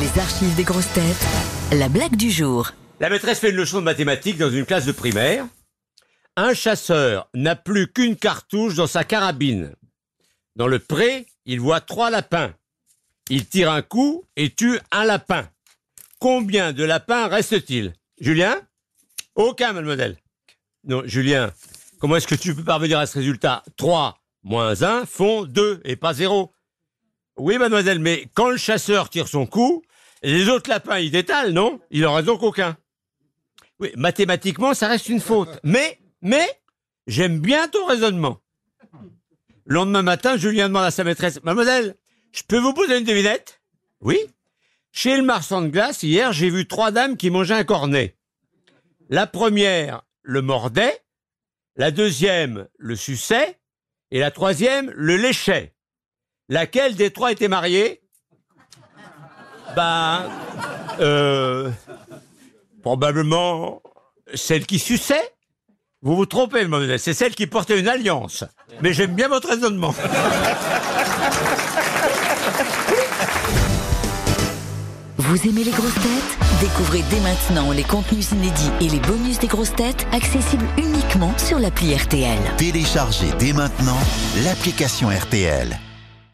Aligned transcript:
Les 0.00 0.20
archives 0.20 0.54
des 0.56 0.64
grosses 0.64 0.92
têtes. 0.92 1.26
La 1.72 1.88
blague 1.88 2.16
du 2.16 2.30
jour. 2.30 2.72
La 3.00 3.08
maîtresse 3.10 3.38
fait 3.38 3.50
une 3.50 3.56
leçon 3.56 3.78
de 3.78 3.84
mathématiques 3.84 4.38
dans 4.38 4.50
une 4.50 4.66
classe 4.66 4.86
de 4.86 4.92
primaire. 4.92 5.46
Un 6.36 6.52
chasseur 6.52 7.28
n'a 7.32 7.54
plus 7.54 7.92
qu'une 7.92 8.16
cartouche 8.16 8.74
dans 8.74 8.88
sa 8.88 9.04
carabine. 9.04 9.74
Dans 10.56 10.66
le 10.66 10.80
pré, 10.80 11.26
il 11.46 11.60
voit 11.60 11.80
trois 11.80 12.10
lapins. 12.10 12.52
Il 13.30 13.46
tire 13.46 13.70
un 13.70 13.82
coup 13.82 14.24
et 14.36 14.50
tue 14.50 14.80
un 14.90 15.04
lapin. 15.04 15.48
Combien 16.18 16.72
de 16.72 16.82
lapins 16.82 17.28
reste-t-il? 17.28 17.92
Julien? 18.18 18.60
Aucun, 19.36 19.72
mademoiselle. 19.72 20.16
Non, 20.84 21.02
Julien, 21.04 21.52
comment 22.00 22.16
est-ce 22.16 22.26
que 22.26 22.34
tu 22.34 22.54
peux 22.54 22.64
parvenir 22.64 22.98
à 22.98 23.06
ce 23.06 23.18
résultat? 23.18 23.62
3 23.76 24.18
moins 24.42 24.82
1 24.82 25.06
font 25.06 25.44
2 25.44 25.80
et 25.84 25.96
pas 25.96 26.14
0. 26.14 26.52
Oui, 27.36 27.58
mademoiselle, 27.58 27.98
mais 27.98 28.28
quand 28.34 28.50
le 28.50 28.56
chasseur 28.56 29.10
tire 29.10 29.28
son 29.28 29.46
coup, 29.46 29.82
les 30.22 30.48
autres 30.48 30.70
lapins, 30.70 30.98
ils 30.98 31.10
détalent, 31.10 31.52
non? 31.52 31.80
Il 31.90 32.06
en 32.06 32.14
reste 32.14 32.26
donc 32.26 32.42
aucun. 32.42 32.76
Oui, 33.80 33.90
mathématiquement, 33.96 34.72
ça 34.72 34.88
reste 34.88 35.08
une 35.08 35.20
faute. 35.20 35.58
Mais, 35.64 35.98
mais, 36.22 36.48
j'aime 37.06 37.40
bien 37.40 37.68
ton 37.68 37.84
raisonnement. 37.86 38.40
Le 39.66 39.74
lendemain 39.74 40.02
matin, 40.02 40.36
Julien 40.36 40.68
demande 40.68 40.84
à 40.84 40.90
sa 40.90 41.04
maîtresse, 41.04 41.42
Mademoiselle, 41.42 41.96
je 42.32 42.42
peux 42.42 42.58
vous 42.58 42.72
poser 42.72 42.98
une 42.98 43.04
devinette? 43.04 43.60
Oui. 44.00 44.18
Chez 44.92 45.16
le 45.16 45.22
marchand 45.22 45.62
de 45.62 45.68
glace, 45.68 46.02
hier, 46.02 46.32
j'ai 46.32 46.50
vu 46.50 46.66
trois 46.68 46.92
dames 46.92 47.16
qui 47.16 47.30
mangeaient 47.30 47.54
un 47.54 47.64
cornet. 47.64 48.16
La 49.10 49.26
première 49.26 50.02
le 50.22 50.40
mordait, 50.40 51.02
la 51.76 51.90
deuxième 51.90 52.68
le 52.78 52.94
suçait, 52.94 53.58
et 54.10 54.20
la 54.20 54.30
troisième 54.30 54.90
le 54.94 55.16
léchait. 55.16 55.73
Laquelle 56.48 56.94
des 56.94 57.10
trois 57.10 57.32
était 57.32 57.48
mariée? 57.48 58.02
Ben, 59.74 60.28
euh, 61.00 61.70
probablement 62.82 63.82
celle 64.34 64.66
qui 64.66 64.78
suçait. 64.78 65.32
Vous 66.02 66.16
vous 66.16 66.26
trompez, 66.26 66.66
mademoiselle, 66.66 67.00
c'est 67.00 67.14
celle 67.14 67.34
qui 67.34 67.46
portait 67.46 67.80
une 67.80 67.88
alliance. 67.88 68.44
Mais 68.82 68.92
j'aime 68.92 69.14
bien 69.14 69.28
votre 69.28 69.48
raisonnement. 69.48 69.94
Vous 75.16 75.48
aimez 75.48 75.64
les 75.64 75.70
grosses 75.70 75.94
têtes? 75.94 76.38
Découvrez 76.60 77.02
dès 77.08 77.20
maintenant 77.20 77.72
les 77.72 77.82
contenus 77.84 78.32
inédits 78.32 78.70
et 78.82 78.88
les 78.90 79.00
bonus 79.00 79.38
des 79.38 79.46
grosses 79.46 79.74
têtes 79.74 80.06
accessibles 80.12 80.66
uniquement 80.76 81.36
sur 81.38 81.58
l'appli 81.58 81.96
RTL. 81.96 82.38
Téléchargez 82.58 83.32
dès 83.38 83.54
maintenant 83.54 83.98
l'application 84.44 85.08
RTL. 85.08 85.78